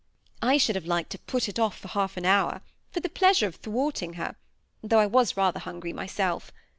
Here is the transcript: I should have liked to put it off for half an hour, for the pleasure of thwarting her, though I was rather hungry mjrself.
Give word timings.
I 0.41 0.57
should 0.57 0.73
have 0.73 0.87
liked 0.87 1.11
to 1.11 1.19
put 1.19 1.47
it 1.47 1.59
off 1.59 1.77
for 1.77 1.89
half 1.89 2.17
an 2.17 2.25
hour, 2.25 2.61
for 2.89 3.01
the 3.01 3.07
pleasure 3.07 3.45
of 3.45 3.57
thwarting 3.57 4.13
her, 4.13 4.35
though 4.81 4.97
I 4.97 5.05
was 5.05 5.37
rather 5.37 5.59
hungry 5.59 5.93
mjrself. 5.93 6.49